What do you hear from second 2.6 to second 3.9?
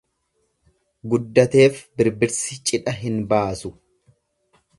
cidha hin baasu.